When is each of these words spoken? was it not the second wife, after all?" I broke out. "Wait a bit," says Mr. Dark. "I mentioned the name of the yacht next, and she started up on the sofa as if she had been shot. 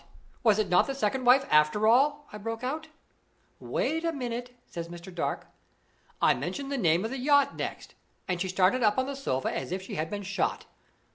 was 0.41 0.57
it 0.57 0.67
not 0.67 0.87
the 0.87 0.95
second 0.95 1.25
wife, 1.25 1.45
after 1.51 1.85
all?" 1.85 2.25
I 2.33 2.39
broke 2.39 2.63
out. 2.63 2.87
"Wait 3.59 4.03
a 4.03 4.11
bit," 4.11 4.55
says 4.65 4.89
Mr. 4.89 5.13
Dark. 5.13 5.45
"I 6.19 6.33
mentioned 6.33 6.71
the 6.71 6.77
name 6.79 7.05
of 7.05 7.11
the 7.11 7.19
yacht 7.19 7.55
next, 7.55 7.93
and 8.27 8.41
she 8.41 8.49
started 8.49 8.81
up 8.81 8.97
on 8.97 9.05
the 9.05 9.15
sofa 9.15 9.55
as 9.55 9.71
if 9.71 9.83
she 9.83 9.93
had 9.93 10.09
been 10.09 10.23
shot. 10.23 10.65